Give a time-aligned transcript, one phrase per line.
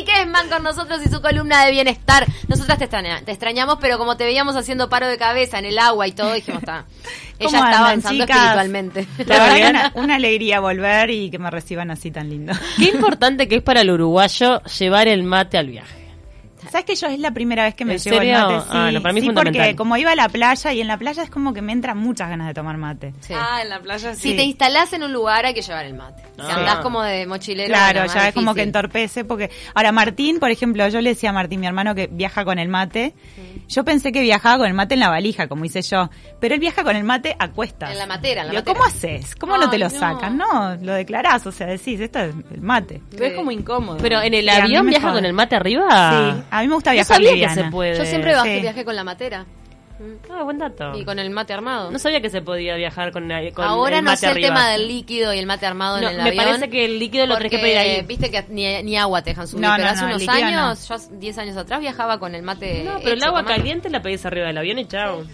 [0.00, 2.26] Nani Kessman con nosotros y su columna de bienestar.
[2.48, 5.78] Nosotras te, extraña- te extrañamos, pero como te veíamos haciendo paro de cabeza en el
[5.78, 6.84] agua y todo, dijimos, está.
[7.38, 8.36] Ella ¿Cómo está avanzando chicas?
[8.36, 9.06] espiritualmente.
[9.26, 12.52] La verdad que una, una alegría volver y que me reciban así tan lindo.
[12.76, 15.99] Qué importante que es para el uruguayo llevar el mate al viaje.
[16.70, 18.34] ¿Sabes que yo es la primera vez que me ¿En llevo serio?
[18.36, 18.60] el mate?
[18.60, 19.76] Sí, Ah, no, para mí es sí, porque fundamental.
[19.76, 22.28] como iba a la playa y en la playa es como que me entran muchas
[22.28, 23.12] ganas de tomar mate.
[23.20, 23.34] Sí.
[23.36, 24.30] Ah, en la playa sí.
[24.30, 26.22] Si te instalás en un lugar hay que llevar el mate.
[26.36, 26.54] Si Ah.
[26.56, 27.68] andás como de mochilero.
[27.68, 31.32] Claro, ya es como que entorpece porque ahora Martín, por ejemplo, yo le decía a
[31.32, 33.14] Martín, mi hermano que viaja con el mate.
[33.70, 36.60] Yo pensé que viajaba con el mate en la valija, como hice yo, pero él
[36.60, 37.92] viaja con el mate a cuestas.
[37.92, 38.74] En la matera, en la Digo, matera.
[38.74, 39.34] ¿cómo haces?
[39.36, 39.90] ¿Cómo no te lo no.
[39.98, 40.36] sacan?
[40.36, 43.00] No, lo declarás, o sea, decís, esto es el mate.
[43.12, 43.98] Pero es como incómodo.
[44.02, 45.86] Pero en el avión viaja con el mate arriba.
[45.88, 47.54] Sí, a mí me gusta No viajar sabía liviana.
[47.54, 47.96] que se puede.
[47.96, 48.60] Yo siempre bajé, Sí.
[48.62, 49.46] viajé con la matera
[50.30, 50.92] Ah, buen dato.
[50.98, 51.90] y con el mate armado.
[51.90, 54.68] No sabía que se podía viajar con, con Ahora el no mate sé el tema
[54.70, 56.44] del líquido y el mate armado No, en el me avión.
[56.46, 58.02] parece que el líquido lo tenés que pedir ahí.
[58.02, 60.88] Viste que ni, ni agua te dejan subir, No, pero no, hace no, unos años,
[60.88, 64.00] yo hace 10 años atrás viajaba con el mate No, pero el agua caliente la
[64.02, 65.24] pedís arriba del avión y chao.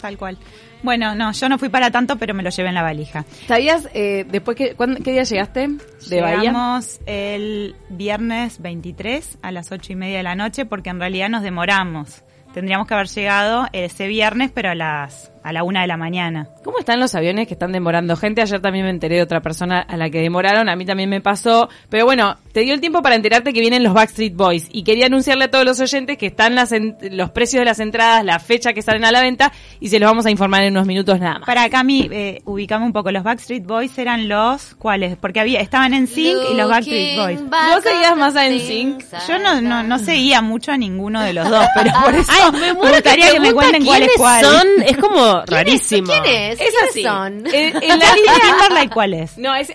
[0.00, 0.36] Tal cual.
[0.82, 3.24] Bueno, no, yo no fui para tanto, pero me lo llevé en la valija.
[3.46, 5.68] ¿Sabías eh, después que, cuándo- qué día llegaste
[6.08, 6.38] de Bahía?
[6.40, 11.28] Llegamos el viernes 23 a las ocho y media de la noche porque en realidad
[11.28, 12.22] nos demoramos.
[12.52, 16.48] Tendríamos que haber llegado ese viernes, pero a las a la una de la mañana.
[16.64, 18.42] ¿Cómo están los aviones que están demorando gente?
[18.42, 21.20] Ayer también me enteré de otra persona a la que demoraron, a mí también me
[21.20, 21.68] pasó.
[21.88, 24.68] Pero bueno, te dio el tiempo para enterarte que vienen los Backstreet Boys.
[24.72, 27.80] Y quería anunciarle a todos los oyentes que están las en- los precios de las
[27.80, 30.72] entradas, la fecha que salen a la venta, y se los vamos a informar en
[30.74, 31.46] unos minutos nada más.
[31.46, 33.10] Para Cami, eh, ubicame un poco.
[33.10, 37.40] Los Backstreet Boys eran los cuáles, porque había estaban en Sync y los Backstreet Boys.
[37.50, 41.48] ¿Vos seguías más a things Yo no, no, no seguía mucho a ninguno de los
[41.48, 44.16] dos, pero por eso Ay, me, me gustaría que, me pregunta cuenten cuál es quiénes
[44.18, 44.44] cuál.
[44.44, 44.66] son.
[44.86, 46.12] Es como rarísimo.
[46.12, 46.60] ¿Quién es?
[46.60, 47.02] Es ¿Quiénes así.
[47.02, 47.46] son?
[47.54, 48.34] En, en la línea...
[48.42, 49.38] Timberlake cuál es?
[49.38, 49.72] No, es.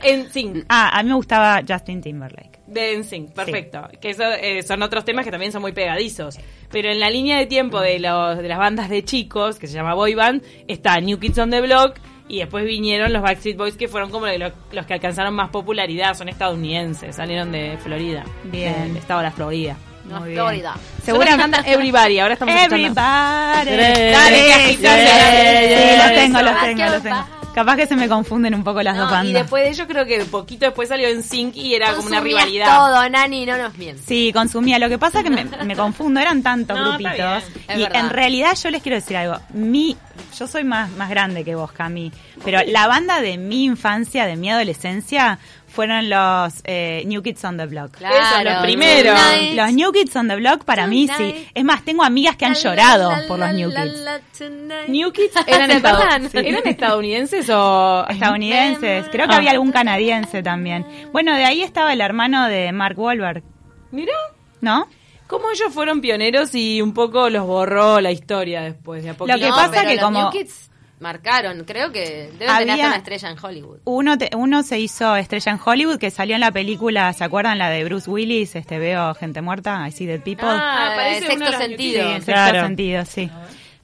[0.70, 2.58] Ah, a mí me gustaba Justin Timberlake.
[2.68, 3.88] De NSYNC, perfecto.
[4.02, 6.38] Que eso, eh, son otros temas que también son muy pegadizos.
[6.70, 9.74] Pero en la línea de tiempo de, los, de las bandas de chicos, que se
[9.76, 11.96] llama Boy Band, está New Kids on the Block
[12.28, 16.14] y después vinieron los Backstreet Boys que fueron como lo- los que alcanzaron más popularidad.
[16.14, 18.26] Son estadounidenses, salieron de Florida.
[18.44, 18.90] Bien.
[18.90, 19.78] Del estado de la Florida.
[20.08, 20.42] No, Muy bien.
[20.42, 20.76] Florida.
[21.04, 22.76] Seguramente Everybody, ahora estamos escuchando.
[22.76, 24.12] Everybody.
[24.12, 27.26] Dale, Sí, los tengo, los tengo, los tengo.
[27.56, 29.34] Capaz que se me confunden un poco las No, dos y bandas.
[29.34, 32.68] después de ello creo que poquito después salió en Sync y era como una rivalidad.
[32.68, 34.06] todo, Nani, no nos mientas.
[34.06, 34.78] Sí, consumía.
[34.78, 37.44] Lo que pasa es que me, me confundo, eran tantos No, grupitos.
[37.76, 38.00] Y verdad.
[38.00, 39.40] en realidad yo les quiero decir algo.
[39.54, 39.98] Mi,
[40.38, 42.12] yo soy más, más grande que vos, Cami.
[42.46, 45.40] Pero la banda de mi infancia, de mi adolescencia,
[45.78, 47.96] fueron los eh, New Kids on the Block.
[48.02, 49.16] Eso, los primeros.
[49.16, 49.54] Tonight.
[49.56, 51.14] Los New Kids on the Block para mí sí.
[51.14, 51.52] Tonight.
[51.54, 54.00] Es más, tengo amigas que han La, llorado la, por los New la, Kids.
[54.00, 54.88] la, tonight.
[54.90, 56.30] New Kids eran, ¿Se estad- acuerdan?
[56.46, 59.06] ¿eran estadounidenses o Estadounidenses.
[59.12, 59.38] Creo que Ah.
[59.38, 60.86] había algún canadiense también.
[61.12, 63.44] Bueno, de ahí estaba el hermano de Mark Wahlberg,
[63.92, 64.14] Mira,
[64.62, 64.88] ¿no?
[65.28, 69.38] cómo ellos fueron pioneros y un poco los borró la historia después de a poquito.
[69.38, 70.67] Lo que No, pasa que los como- New Kids
[71.00, 73.78] marcaron, creo que deben Había- tener hasta una estrella en Hollywood.
[73.86, 77.58] Uno, te- uno se hizo estrella en Hollywood, que salió en la película, ¿se acuerdan?
[77.60, 80.48] La de Bruce Willis, este veo gente muerta, I see dead people.
[80.48, 82.04] Ah, Ah, parece sexto sentido.
[82.08, 82.62] Sí, sexto Claro.
[82.62, 83.30] sentido, sí.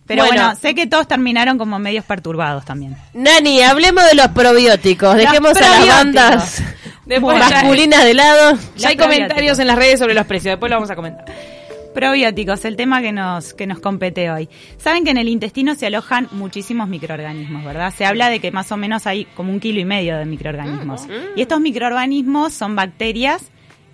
[0.06, 0.42] Pero Bueno.
[0.44, 2.98] bueno, sé que todos terminaron como medios perturbados también.
[3.14, 5.16] Nani, hablemos de los probióticos.
[5.16, 6.64] Dejemos a las bandas
[7.22, 8.58] masculinas de lado.
[8.76, 11.26] Ya hay comentarios en las redes sobre los precios, después lo vamos a comentar.
[11.94, 14.50] Probióticos, el tema que nos, que nos compete hoy.
[14.78, 17.94] Saben que en el intestino se alojan muchísimos microorganismos, ¿verdad?
[17.96, 21.08] Se habla de que más o menos hay como un kilo y medio de microorganismos.
[21.36, 23.52] Y estos microorganismos son bacterias,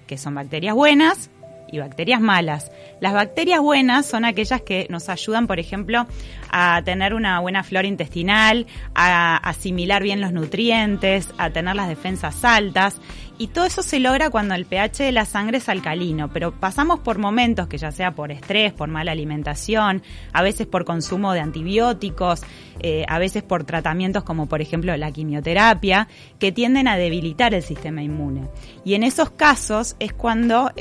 [0.08, 1.30] que son bacterias buenas
[1.72, 2.72] y bacterias malas.
[3.00, 6.06] Las bacterias buenas son aquellas que nos ayudan, por ejemplo,
[6.52, 12.44] a tener una buena flora intestinal, a asimilar bien los nutrientes, a tener las defensas
[12.44, 13.00] altas.
[13.38, 17.00] Y todo eso se logra cuando el pH de la sangre es alcalino, pero pasamos
[17.00, 20.04] por momentos que ya sea por estrés, por mala alimentación,
[20.34, 22.42] a veces por consumo de antibióticos,
[22.82, 27.64] eh, a veces por tratamientos como por ejemplo la quimioterapia, que tienden a debilitar el
[27.64, 28.50] sistema inmune.
[28.84, 30.72] Y en esos casos es cuando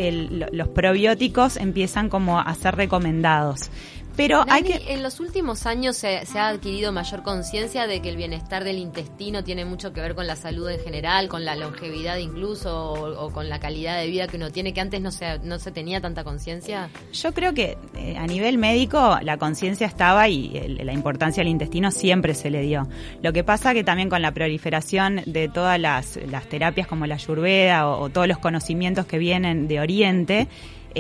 [0.51, 3.71] los probióticos empiezan como a ser recomendados.
[4.17, 4.93] Pero hay que...
[4.93, 8.79] en los últimos años se, se ha adquirido mayor conciencia de que el bienestar del
[8.79, 13.27] intestino tiene mucho que ver con la salud en general, con la longevidad incluso, o,
[13.27, 15.71] o con la calidad de vida que uno tiene, que antes no se, no se
[15.71, 16.91] tenía tanta conciencia.
[17.13, 21.53] Yo creo que eh, a nivel médico la conciencia estaba y el- la importancia del
[21.53, 22.89] intestino siempre se le dio.
[23.23, 27.15] Lo que pasa que también con la proliferación de todas las, las terapias como la
[27.15, 30.49] ayurveda o, o todos los conocimientos que vienen de Oriente,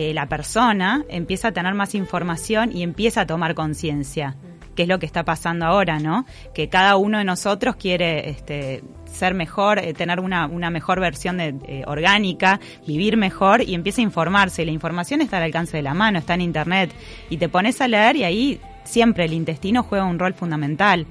[0.01, 4.37] eh, la persona empieza a tener más información y empieza a tomar conciencia
[4.77, 6.25] que es lo que está pasando ahora, ¿no?
[6.55, 11.39] Que cada uno de nosotros quiere este, ser mejor, eh, tener una, una mejor versión
[11.39, 14.63] de, eh, orgánica, vivir mejor y empieza a informarse.
[14.63, 16.93] Y la información está al alcance de la mano, está en internet.
[17.29, 21.09] Y te pones a leer y ahí siempre el intestino juega un rol fundamental.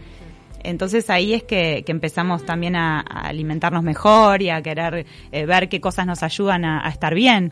[0.63, 5.67] Entonces ahí es que, que empezamos también a, alimentarnos mejor y a querer eh, ver
[5.67, 7.51] qué cosas nos ayudan a estar bien.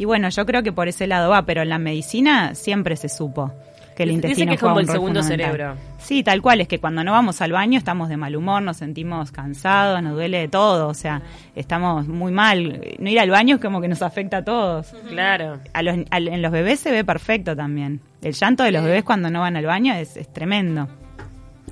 [0.00, 3.10] Y bueno, yo creo que por ese lado va, pero en la medicina siempre se
[3.10, 3.52] supo
[3.94, 5.74] que el intestino que es como el segundo cerebro.
[5.98, 8.78] Sí, tal cual, es que cuando no vamos al baño estamos de mal humor, nos
[8.78, 11.20] sentimos cansados, nos duele de todo, o sea,
[11.54, 12.80] estamos muy mal.
[12.98, 14.86] No ir al baño es como que nos afecta a todos.
[15.06, 15.60] Claro.
[15.74, 18.00] A los, en los bebés se ve perfecto también.
[18.22, 20.88] El llanto de los bebés cuando no van al baño es, es tremendo.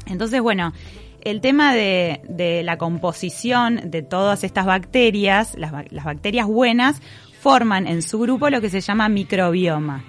[0.05, 0.75] Entonces, bueno,
[1.23, 7.01] el tema de, la composición de todas estas bacterias, las, ba- las bacterias buenas,
[7.41, 10.05] forman en su grupo lo que se llama microbioma.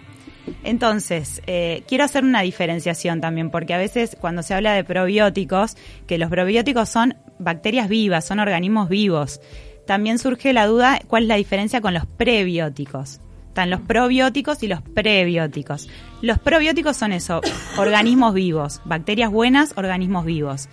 [0.64, 5.76] Entonces, eh, quiero hacer una diferenciación también, porque a veces cuando se habla de probióticos,
[6.08, 9.42] que los probióticos son bacterias vivas, son organismos vivos,
[9.86, 13.20] también surge la duda cuál es la diferencia con los prebióticos.
[13.48, 15.90] Están los probióticos y los prebióticos.
[16.22, 17.42] Los probióticos son eso,
[17.78, 20.70] organismos vivos, bacterias buenas, organismos vivos.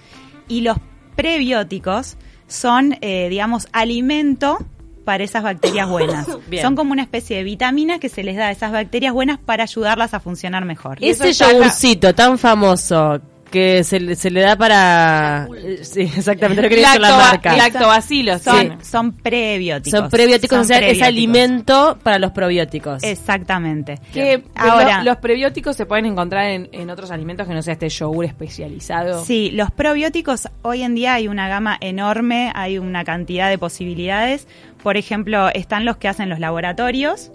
[0.48, 0.76] Y los
[1.14, 2.16] prebióticos
[2.46, 4.58] son, eh, digamos, alimento
[5.04, 6.26] para esas bacterias buenas.
[6.48, 6.62] Bien.
[6.62, 9.64] Son como una especie de vitaminas que se les da a esas bacterias buenas para
[9.64, 10.98] ayudarlas a funcionar mejor.
[11.00, 13.20] Ese yogurcito tan famoso
[13.56, 15.48] que se, le- se le da para...
[15.56, 17.56] eh, Sí, exactamente, no quería decir la marca.
[17.56, 18.68] Lactobacilos, Son, sí.
[18.90, 19.98] son prebióticos.
[20.00, 21.08] Son prebióticos, Son o sea, es prebióticos.
[21.08, 23.02] alimento para los probióticos.
[23.02, 23.98] Exactamente.
[24.12, 27.72] Que Ahora, lo- los prebióticos se pueden encontrar en, en otros alimentos que no sea
[27.72, 29.24] este yogur especializado.
[29.24, 34.46] Sí, los probióticos hoy en día hay una gama enorme, hay una cantidad de posibilidades.
[34.82, 37.30] Por ejemplo, están los que hacen los laboratorios.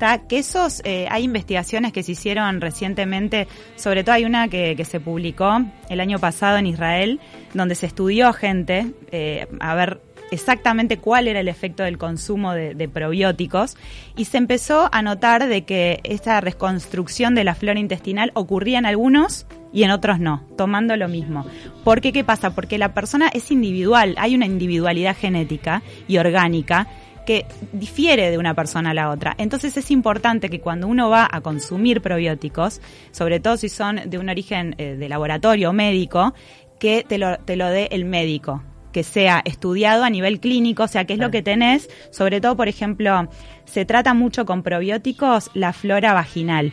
[0.00, 0.26] ¿Tá?
[0.26, 4.84] Que esos, eh, hay investigaciones que se hicieron recientemente, sobre todo hay una que, que
[4.86, 5.60] se publicó
[5.90, 7.20] el año pasado en Israel,
[7.52, 10.00] donde se estudió gente eh, a ver
[10.30, 13.76] exactamente cuál era el efecto del consumo de, de probióticos
[14.16, 18.86] y se empezó a notar de que esta reconstrucción de la flora intestinal ocurría en
[18.86, 21.44] algunos y en otros no, tomando lo mismo.
[21.84, 22.12] ¿Por qué?
[22.12, 22.54] ¿Qué pasa?
[22.54, 26.88] Porque la persona es individual, hay una individualidad genética y orgánica
[27.30, 29.36] que difiere de una persona a la otra.
[29.38, 32.80] Entonces es importante que cuando uno va a consumir probióticos,
[33.12, 36.34] sobre todo si son de un origen eh, de laboratorio o médico,
[36.80, 40.88] que te lo, te lo dé el médico que sea estudiado a nivel clínico, o
[40.88, 43.28] sea, qué es lo que tenés, sobre todo, por ejemplo,
[43.64, 46.72] se trata mucho con probióticos la flora vaginal.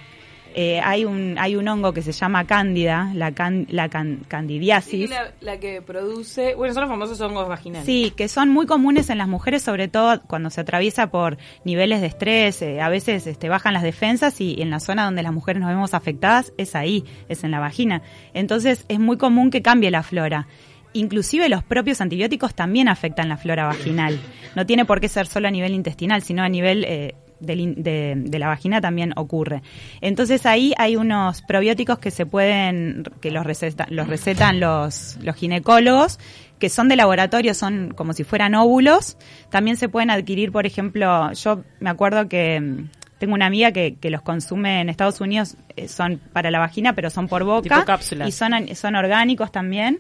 [0.60, 4.26] Eh, hay un hay un hongo que se llama cándida, la, can- la can- Sí,
[4.28, 5.08] candidiasis.
[5.10, 6.56] la, la que produce.
[6.56, 7.86] Bueno, son los famosos hongos vaginales.
[7.86, 12.02] Sí, que son muy comunes en las mujeres, sobre todo cuando se atraviesa por niveles
[12.02, 15.32] de estrés, eh, a veces este, bajan las defensas y en la zona donde las
[15.32, 18.02] mujeres nos vemos afectadas es ahí, es en la vagina.
[18.34, 20.48] Entonces es muy común que cambie la flora.
[20.94, 24.20] Inclusive los propios antibióticos también afectan la flora vaginal.
[24.56, 28.14] No tiene por qué ser solo a nivel intestinal, sino a nivel eh, del de,
[28.18, 29.62] de la vagina también ocurre.
[30.02, 35.36] Entonces ahí hay unos probióticos que se pueden, que los, receta- los recetan los, los
[35.36, 36.20] ginecólogos,
[36.60, 39.18] que son de laboratorio, son como si fueran óvulos.
[39.50, 42.90] También se pueden adquirir, por ejemplo, yo me acuerdo que mm,
[43.20, 46.94] tengo una amiga que, que los consume en Estados Unidos, eh, son para la vagina,
[46.94, 47.62] pero son por boca.
[47.64, 48.28] Tipo cápsulas.
[48.28, 50.00] Y son, son orgánicos también.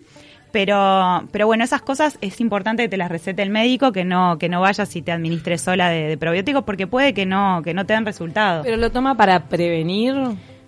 [0.51, 4.38] Pero, pero bueno, esas cosas es importante que te las recete el médico, que no,
[4.38, 7.74] que no vayas y te administres sola de, de probióticos, porque puede que no, que
[7.74, 8.63] no te den resultado.
[8.63, 10.16] Pero lo toma para prevenir.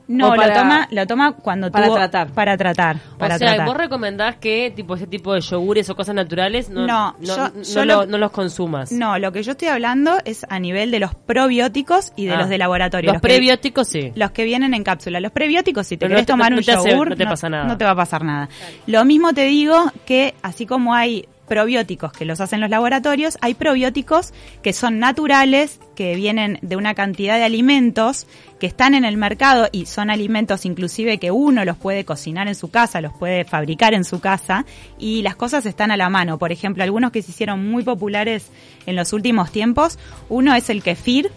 [0.10, 2.32] No, o lo para- toma, lo toma cuando para tuvo- tratar.
[2.34, 3.66] Para tratar, para o sea, tratar.
[3.68, 7.38] vos recomendás que tipo ese tipo de yogures o cosas naturales no, No, no, yo-
[7.56, 8.92] no yo lo- lo- no los consumas.
[8.92, 12.38] No, lo que yo estoy hablando es a nivel de los probióticos y de Ah.
[12.40, 13.14] los de laboratorio.
[13.14, 14.12] Los que- prebióticos sí.
[14.16, 15.20] Los que vienen en cápsula.
[15.20, 17.16] Los prebióticos, si te Pero no querés te- tomar no un te hace- yogur, no
[17.16, 17.64] te pasa nada.
[17.66, 18.50] no te va a pasar nada.
[18.88, 23.56] Lo mismo te digo que, así como hay probióticos que los hacen los laboratorios, hay
[23.56, 28.26] probióticos que son naturales, que vienen de una cantidad de alimentos
[28.60, 32.56] que están en el mercado y son alimentos inclusive que uno los puede cocinar en
[32.56, 34.66] su casa, los puede fabricar en su casa
[34.98, 36.38] y las cosas están a la mano.
[36.38, 38.50] Por ejemplo, algunos que se hicieron muy populares
[38.86, 41.32] en los últimos tiempos, uno es el kefir,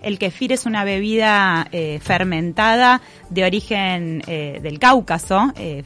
[0.00, 5.52] El kefir es una bebida eh, fermentada de origen eh, del Cáucaso.
[5.56, 5.82] Eh,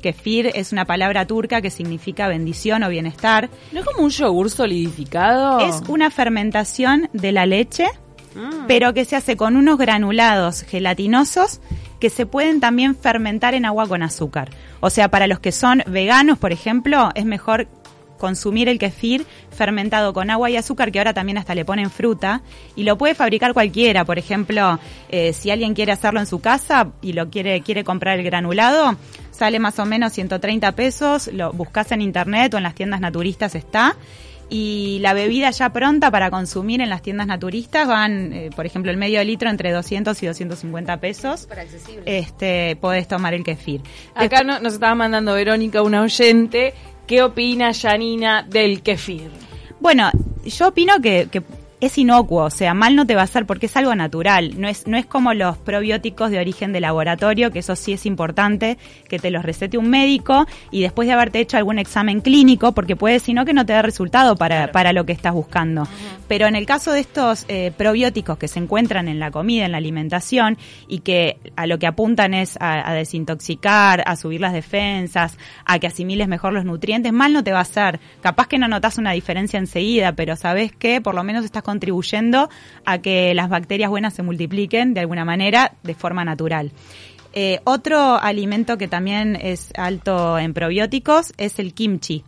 [0.00, 3.50] kefir es una palabra turca que significa bendición o bienestar.
[3.72, 5.60] ¿No es como un yogur solidificado?
[5.60, 7.86] Es una fermentación de la leche,
[8.34, 8.66] Mm.
[8.68, 11.60] pero que se hace con unos granulados gelatinosos
[11.98, 14.50] que se pueden también fermentar en agua con azúcar.
[14.80, 17.68] O sea, para los que son veganos, por ejemplo, es mejor
[18.18, 22.42] consumir el kefir fermentado con agua y azúcar, que ahora también hasta le ponen fruta,
[22.76, 24.04] y lo puede fabricar cualquiera.
[24.04, 24.78] Por ejemplo,
[25.08, 28.96] eh, si alguien quiere hacerlo en su casa y lo quiere, quiere comprar el granulado,
[29.40, 33.54] sale más o menos 130 pesos, lo buscas en internet o en las tiendas naturistas
[33.54, 33.96] está.
[34.50, 38.90] Y la bebida ya pronta para consumir en las tiendas naturistas van, eh, por ejemplo,
[38.90, 41.40] el medio litro entre 200 y 250 pesos.
[41.40, 42.02] Súper accesible.
[42.04, 43.80] Este, podés tomar el kefir.
[44.14, 46.74] Acá no- nos estaba mandando Verónica, una oyente.
[47.06, 49.30] ¿Qué opina Janina del kefir?
[49.80, 50.10] Bueno,
[50.44, 51.42] yo opino que, que
[51.80, 54.60] es inocuo, o sea, mal no te va a hacer porque es algo natural.
[54.60, 58.06] No es, no es como los probióticos de origen de laboratorio, que eso sí es
[58.06, 62.72] importante, que te los recete un médico y después de haberte hecho algún examen clínico,
[62.72, 65.88] porque puede, si no, que no te dé resultado para, para lo que estás buscando.
[66.28, 69.72] Pero en el caso de estos eh, probióticos que se encuentran en la comida, en
[69.72, 74.52] la alimentación, y que a lo que apuntan es a, a desintoxicar, a subir las
[74.52, 78.00] defensas, a que asimiles mejor los nutrientes, mal no te va a hacer.
[78.20, 82.50] Capaz que no notas una diferencia enseguida, pero sabes que por lo menos estás contribuyendo
[82.84, 86.72] a que las bacterias buenas se multipliquen de alguna manera de forma natural.
[87.32, 92.24] Eh, otro alimento que también es alto en probióticos es el kimchi.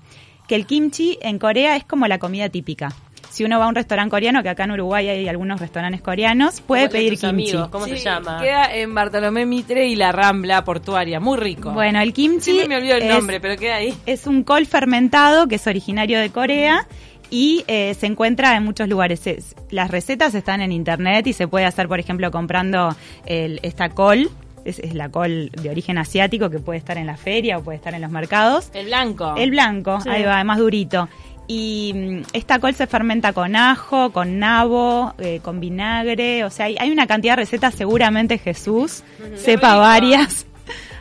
[0.47, 2.91] Que el kimchi en Corea es como la comida típica.
[3.31, 6.61] Si uno va a un restaurante coreano, que acá en Uruguay hay algunos restaurantes coreanos,
[6.61, 7.27] puede ¿Cuál de pedir kimchi.
[7.27, 7.69] amigos?
[7.71, 8.39] ¿Cómo se llama?
[8.43, 11.19] Queda en Bartolomé Mitre y la Rambla Portuaria.
[11.19, 11.71] Muy rico.
[11.71, 13.95] Bueno, el kimchi Siempre me olvido el es- nombre, pero queda ahí.
[14.05, 16.87] es un col fermentado que es originario de Corea
[17.33, 19.27] y eh, se encuentra en muchos lugares.
[19.27, 22.95] Es- las recetas están en internet y se puede hacer, por ejemplo, comprando
[23.27, 24.31] el- esta col.
[24.65, 27.77] Es, es la col de origen asiático que puede estar en la feria o puede
[27.79, 28.71] estar en los mercados.
[28.75, 29.35] El blanco.
[29.37, 30.09] El blanco, Sí.
[30.11, 31.09] ahí va, más durito.
[31.49, 36.45] Y mm, esta col se fermenta con ajo, con nabo, eh, con vinagre.
[36.45, 37.75] O sea, hay, hay una cantidad de recetas.
[37.75, 39.03] Seguramente Jesús
[39.37, 40.47] sepa varias.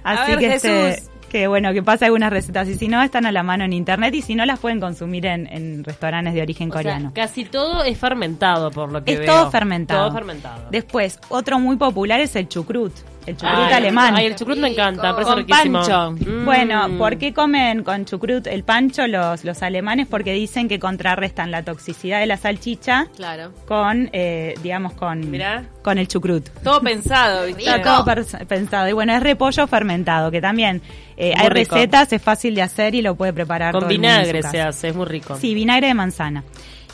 [0.04, 1.11] Así ver, que, este, Jesús.
[1.32, 2.68] Que bueno, que pase algunas recetas.
[2.68, 4.14] Y si no, están a la mano en internet.
[4.14, 7.12] Y si no, las pueden consumir en, en restaurantes de origen O sea, coreano.
[7.16, 9.28] casi todo es fermentado, por lo que es veo.
[9.34, 10.08] todo fermentado.
[10.10, 10.68] Todo fermentado.
[10.70, 12.92] Después, otro muy popular es el chucrut.
[13.28, 14.16] El chucrut Ay, alemán.
[14.16, 15.80] Ay, el chucrut me encanta, parece Con riquísimo.
[15.80, 16.12] pancho.
[16.30, 16.46] Mm.
[16.46, 20.08] Bueno, ¿por qué comen con chucrut el pancho los, los alemanes?
[20.08, 23.52] Porque dicen que contrarrestan la toxicidad de la salchicha Claro.
[23.68, 25.66] con, eh, digamos, con, Mirá.
[25.84, 26.50] con el chucrut.
[26.64, 27.64] Todo pensado, ¿viste?
[27.64, 28.06] Está todo
[28.48, 28.90] pensado.
[28.90, 30.82] Y bueno, es repollo fermentado, que también
[31.16, 31.76] eh, hay rico.
[31.76, 34.20] recetas, es fácil de hacer y lo puede preparar Con todo el mundo en su
[34.22, 34.52] vinagre casa.
[34.52, 35.36] se hace, es muy rico.
[35.38, 36.44] Sí, vinagre de manzana.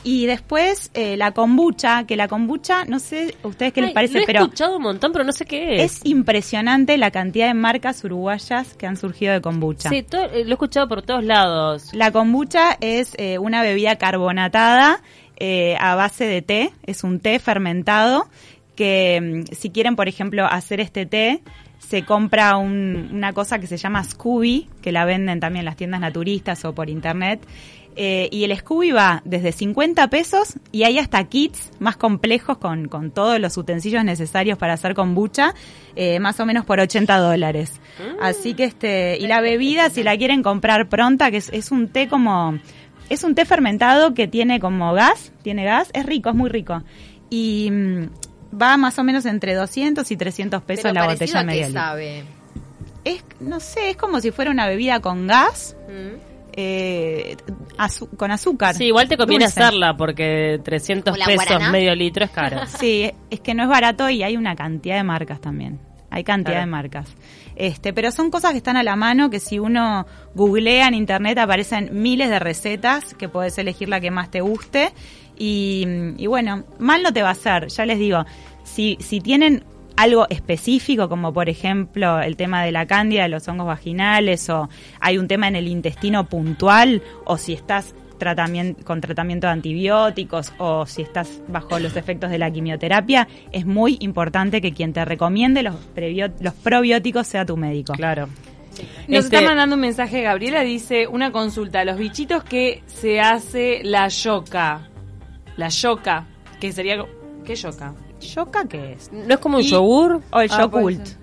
[0.03, 4.13] Y después eh, la kombucha, que la kombucha, no sé a ustedes qué les parece,
[4.15, 5.97] lo he pero escuchado un montón, pero no sé qué es.
[5.97, 9.89] es impresionante la cantidad de marcas uruguayas que han surgido de kombucha.
[9.89, 11.89] Sí, eh, lo he escuchado por todos lados.
[11.93, 15.01] La kombucha es eh, una bebida carbonatada
[15.39, 18.27] eh, a base de té, es un té fermentado
[18.75, 21.41] que mm, si quieren, por ejemplo, hacer este té,
[21.79, 25.75] se compra un- una cosa que se llama Scooby, que la venden también en las
[25.77, 27.39] tiendas naturistas o por internet.
[27.99, 32.87] Eh, y el Scooby va desde 50 pesos y hay hasta kits más complejos con,
[32.87, 35.55] con todos los utensilios necesarios para hacer kombucha,
[35.95, 37.81] eh, más o menos por 80 dólares.
[38.21, 41.87] Así que este, y la bebida, si la quieren comprar pronta, que es, es un
[41.87, 42.59] té como,
[43.09, 46.83] es un té fermentado que tiene como gas, tiene gas, es rico, es muy rico.
[47.31, 48.03] Y mm,
[48.61, 51.71] va más o menos entre 200 y 300 pesos Pero la botella media.
[51.71, 52.23] sabe.
[53.03, 56.36] Es, no sé, es como si fuera una bebida con gas, Mm.
[56.59, 57.37] Eh,
[57.77, 58.75] azu- con azúcar.
[58.75, 59.61] Sí, igual te conviene dulce.
[59.61, 61.71] hacerla porque 300 ¿Como la pesos guaraná?
[61.71, 62.61] medio litro es caro.
[62.79, 65.79] Sí, es que no es barato y hay una cantidad de marcas también.
[66.09, 66.65] Hay cantidad Claro.
[66.65, 67.09] de marcas.
[67.55, 71.37] Este, pero son cosas que están a la mano que si uno googlea en internet
[71.37, 74.93] aparecen miles de recetas que puedes elegir la que más te guste
[75.37, 75.85] y,
[76.17, 78.25] y bueno, mal no te va a hacer, ya les digo,
[78.63, 79.63] si, si tienen
[79.97, 84.69] algo específico, como por ejemplo el tema de la cándida, de los hongos vaginales, o
[84.99, 90.53] hay un tema en el intestino puntual, o si estás tratamiento, con tratamiento de antibióticos,
[90.57, 95.03] o si estás bajo los efectos de la quimioterapia, es muy importante que quien te
[95.03, 95.75] recomiende los,
[96.39, 97.93] los probióticos sea tu médico.
[97.93, 98.27] Claro.
[99.07, 103.81] Nos Este- está mandando un mensaje Gabriela, dice una consulta, los bichitos que se hace
[103.83, 104.89] la yoca.
[105.57, 106.27] La yoca,
[106.59, 107.03] que sería...
[107.43, 107.95] ¿Qué yoca?
[108.21, 109.11] ¿Yoka qué es?
[109.11, 110.21] ¿No es como un Y- yogur?
[110.31, 111.05] O el Ah, puede Yokult.
[111.07, 111.17] ser.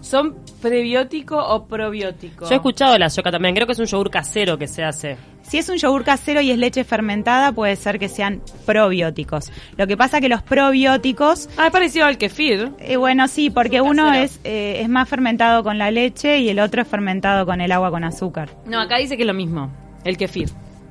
[0.00, 2.44] ¿Son prebiótico o probiótico?
[2.46, 5.16] Yo he escuchado la yoga también, creo que es un yogur casero que se hace.
[5.42, 9.50] Si es un yogur casero y es leche fermentada, puede ser que sean probióticos.
[9.76, 12.72] Lo que pasa que los probióticos, Ah, es parecido al kefir.
[12.78, 14.24] eh, bueno, sí, porque uno Casero.
[14.24, 17.72] es, eh, es más fermentado con la leche y el otro es fermentado con el
[17.72, 18.50] agua con azúcar.
[18.66, 19.70] No, acá dice que es lo mismo.
[20.04, 20.48] El kefir.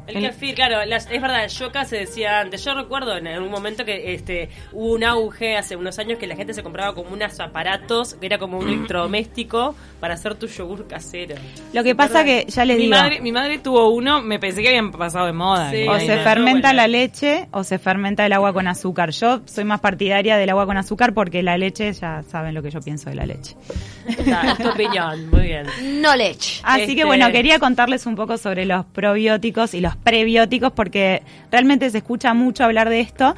[0.07, 2.63] El kefir, claro, las- es verdad, yoga se decía antes.
[2.63, 6.35] Yo recuerdo en un momento que este hubo un auge hace unos años que la
[6.35, 8.67] gente se compraba como unos aparatos, que era como un
[9.07, 11.35] electrodoméstico para hacer tu yogur casero.
[11.73, 14.61] Lo que pasa que, ya les mi digo, Madre, mi madre tuvo uno, me pensé
[14.61, 15.71] que habían pasado de moda.
[15.71, 15.85] Sí.
[15.87, 16.77] o se no, fermenta bueno.
[16.77, 19.11] la leche o se fermenta el agua con azúcar.
[19.11, 22.69] Yo soy más partidaria del agua con azúcar porque la leche, ya saben lo que
[22.71, 23.55] yo pienso de la leche.
[24.07, 25.65] Está, es tu opinión, muy bien.
[26.01, 26.61] Knowledge.
[26.63, 31.23] Así Este- que bueno, quería contarles un poco sobre los probióticos y los prebióticos porque
[31.51, 33.35] realmente se escucha mucho hablar de esto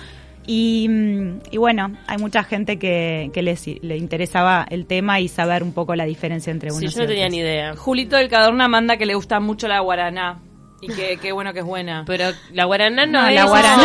[0.51, 5.28] y, mm, y bueno, hay mucha gente que, que les, le interesaba el tema y
[5.28, 7.75] saber un poco la diferencia entre unos Sí, y yo no tenía ni idea.
[7.75, 10.39] Julito del Cadorna manda que le gusta mucho la guaraná.
[10.81, 12.03] Y que, qué bueno que es buena.
[12.07, 13.83] Pero la guaraná no, No, es la guaraná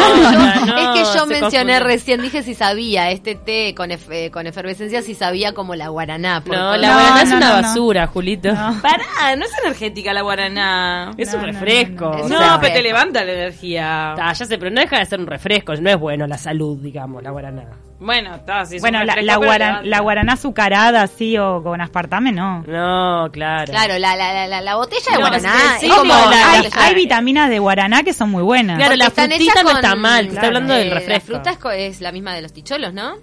[0.65, 1.81] no, es que yo mencioné confunde.
[1.81, 5.89] recién, dije si sabía este té con, ef- eh, con efervescencia, si sabía como la
[5.89, 6.43] guaraná.
[6.45, 7.63] por- No, la No, guaraná es una no, no.
[7.63, 8.53] basura, Julito.
[8.53, 8.81] No.
[8.81, 11.11] Pará, no es energética la guaraná.
[11.19, 12.17] Es No, un no, refresco.
[12.29, 14.15] no, pero te levanta la energía.
[14.17, 17.23] Ya sé, pero no deja de ser un refresco, no es bueno la salud, digamos,
[17.23, 17.65] la guaraná.
[18.05, 22.63] Bueno, está, sí, Bueno, la, la, la guaraná azucarada así o con aspartame, no.
[22.67, 23.73] No, claro.
[23.73, 26.31] Claro, la, la, la, la, la botella de No, guaraná sí, es sí, como no,
[26.77, 28.77] hay, vitaminas de guaraná que son muy buenas.
[28.77, 31.33] Claro, porque la están frutita no está mal, te está claro, hablando del eh, refresco.
[31.33, 33.17] La fruta es, co- es la misma de los ticholos, ¿no?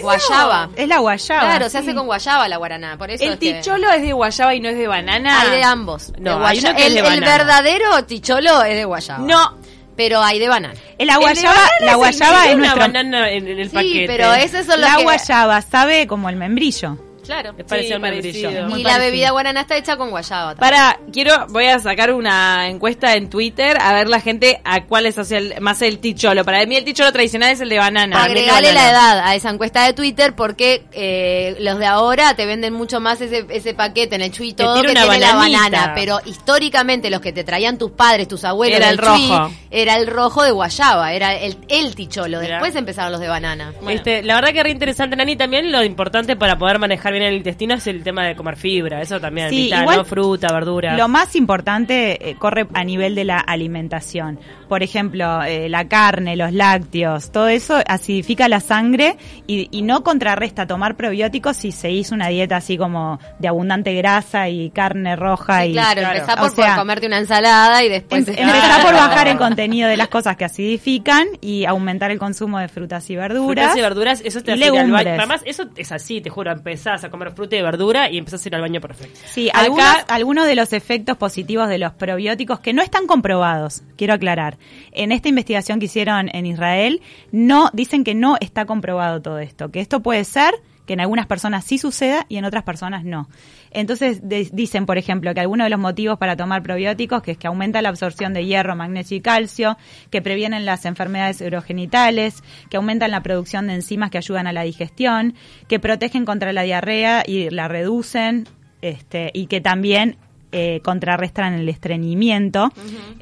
[0.00, 0.68] Guayaba.
[0.76, 1.40] Es la guayaba.
[1.42, 4.12] Claro, se hace con guayaba la guaraná, por eso ¿El es que- ticholo es de
[4.12, 5.40] guayaba y no es de banana?
[5.40, 6.12] Hay de ambos.
[6.18, 7.26] No, de hay guaya- uno que es el, de el banana.
[7.38, 9.24] verdadero ticholo es de guayaba.
[9.24, 9.58] No,
[9.96, 10.74] Pero hay de banana.
[10.74, 12.80] La El de guayaba, banana la es el guayaba es una nuestro...
[12.80, 14.06] banana en, en el Sí, paquete.
[14.06, 15.02] pero esos son los La que...
[15.04, 16.98] guayaba sabe como el membrillo.
[17.24, 17.54] Claro.
[17.58, 18.48] Es parecido Sí, al membrillo.
[18.68, 18.98] Muy Y la parecido.
[19.12, 20.54] bebida guaraná está hecha con guayaba.
[20.54, 20.58] también.
[20.60, 25.06] Para, quiero, voy a sacar una encuesta en Twitter a ver la gente a cuál
[25.06, 26.44] es hacia el- más el ticholo.
[26.44, 28.22] Para mí el ticholo tradicional es el de banana.
[28.22, 32.72] Agregale la edad a esa encuesta de Twitter porque eh, los de ahora te venden
[32.74, 35.34] mucho más ese, ese paquete en el chui Que todo tiene que una tiene la
[35.34, 35.92] banana.
[35.94, 39.50] Pero históricamente los que te traían tus padres, tus abuelos, Era el rojo.
[39.70, 42.40] era el rojo de guayaba, era el, el ticholo.
[42.40, 43.72] Después empezaron los de banana.
[43.80, 43.90] Bueno.
[43.90, 45.36] Este, la verdad que re interesante, Nani.
[45.36, 49.00] También lo importante para poder manejar bien el intestino es el tema de comer fibra.
[49.00, 50.04] Eso también, Sí, vital, igual ¿no?
[50.04, 50.96] Fruta, verdura.
[50.96, 54.38] Lo más importante eh, corre a nivel de la alimentación.
[54.68, 60.02] Por ejemplo, eh, la carne, los lácteos, todo eso acidifica la sangre y, y no
[60.02, 65.16] contrarresta tomar probióticos si se hizo una dieta así como de abundante grasa y carne
[65.16, 66.14] roja Sí, y claro, claro.
[66.16, 68.26] empezá O por, por sea, comerte una ensalada y después...
[68.28, 72.18] Em- está- Empezar por bajar el contenido de las cosas que acidifican y aumentar el
[72.18, 73.44] consumo de frutas y verduras.
[73.66, 75.08] Frutas y verduras, eso te y hace.
[75.08, 76.50] Además, eso es así, te juro.
[76.52, 79.20] Empezás a comer fruta y verdura y empezás a ir al baño perfecto.
[79.26, 83.82] Sí, Acá- algunos, algunos de los efectos positivos de los probióticos que no están comprobados,
[83.96, 84.56] quiero aclarar.
[84.92, 89.70] En esta investigación que hicieron en Israel, no dicen que no está comprobado todo esto,
[89.70, 90.54] que esto puede ser
[90.86, 93.28] que en algunas personas sí suceda y en otras personas no.
[93.70, 97.38] Entonces de- dicen, por ejemplo, que algunos de los motivos para tomar probióticos que es
[97.38, 99.76] que aumenta la absorción de hierro, magnesio y calcio,
[100.10, 104.62] que previenen las enfermedades urogenitales, que aumentan la producción de enzimas que ayudan a la
[104.62, 105.34] digestión,
[105.68, 108.46] que protegen contra la diarrea y la reducen,
[108.82, 110.16] este, y que también
[110.52, 112.70] eh, contrarrestan el estreñimiento,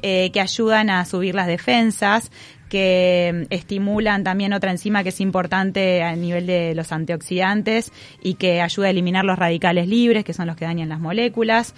[0.03, 2.31] eh, que ayudan a subir las defensas,
[2.73, 8.61] que estimulan también otra enzima que es importante a nivel de los antioxidantes y que
[8.61, 11.75] ayuda a eliminar los radicales libres, que son los que dañan las moléculas.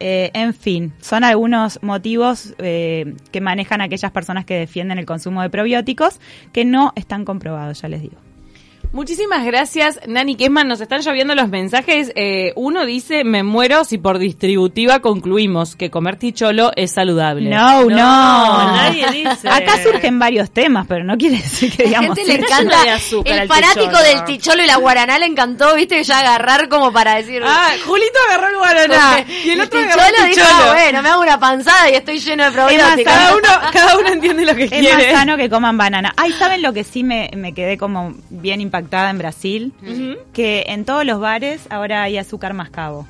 [0.00, 5.42] Eh, en fin, son algunos motivos eh, que manejan aquellas personas que defienden el consumo
[5.42, 6.18] de probióticos
[6.50, 8.16] que no están comprobados, ya les digo.
[8.90, 10.66] Muchísimas gracias, Nani Kesman.
[10.66, 12.10] Nos están lloviendo los mensajes.
[12.14, 17.50] Eh, uno dice, me muero si por distributiva concluimos que comer ticholo es saludable.
[17.50, 19.46] No, no, nadie dice.
[19.46, 22.16] Acá surgen varios temas, pero no quiere decir que La digamos.
[22.16, 22.62] gente le encanta.
[22.62, 24.02] lleno de azúcar el fanático ticholo.
[24.02, 27.42] del ticholo y la guaraná le encantó, viste, ya agarrar como para decir.
[27.44, 29.16] Ah, Julito agarró el guaraná.
[29.18, 30.64] porque Y el otro ticholo agarró el dijo, ticholo.
[30.64, 33.04] "Ah, bueno, me hago una panzada y estoy lleno de Es probióticos.
[33.04, 34.94] Cada uno, cada uno entiende lo que Es quiere.
[34.94, 36.14] más sano que coman banana.
[36.16, 39.72] Ay, ¿saben lo que sí me, me quedé como bien impactada en Brasil?
[40.32, 43.06] Que en todos los bares ahora hay azúcar mascabo.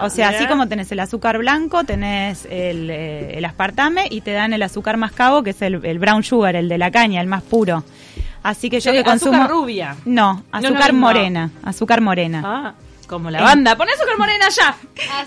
[0.00, 0.38] O sea, Mirá.
[0.38, 4.62] así como tenés el azúcar blanco, tenés el, eh, el aspartame y te dan el
[4.62, 7.82] azúcar mascabo, que es el, el brown sugar, el de la caña, el más puro.
[8.42, 9.32] Así que yo Sí, que consumo...
[9.34, 9.96] azúcar rubia.
[10.04, 12.42] No, es azúcar morena, azúcar morena.
[12.44, 12.74] Ah,
[13.08, 13.76] como la banda.
[13.76, 14.76] Pon azúcar morena ya.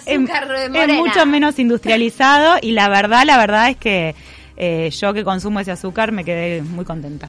[0.06, 0.93] es, Azúcar es morena.
[0.93, 4.15] mucho menos industrializado y la verdad, la verdad es que
[4.56, 7.26] eh, yo que consumo ese azúcar me quedé muy contenta.